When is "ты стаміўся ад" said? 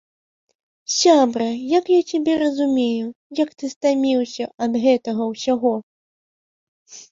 3.61-4.73